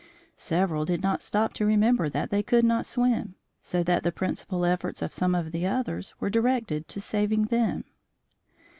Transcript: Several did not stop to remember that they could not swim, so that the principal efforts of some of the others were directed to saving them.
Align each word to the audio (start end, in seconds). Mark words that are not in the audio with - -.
Several 0.35 0.83
did 0.83 1.03
not 1.03 1.21
stop 1.21 1.53
to 1.53 1.63
remember 1.67 2.09
that 2.09 2.31
they 2.31 2.41
could 2.41 2.65
not 2.65 2.87
swim, 2.87 3.35
so 3.61 3.83
that 3.83 4.01
the 4.01 4.11
principal 4.11 4.65
efforts 4.65 5.03
of 5.03 5.13
some 5.13 5.35
of 5.35 5.51
the 5.51 5.67
others 5.67 6.15
were 6.19 6.31
directed 6.31 6.87
to 6.87 6.99
saving 6.99 7.43
them. 7.53 7.83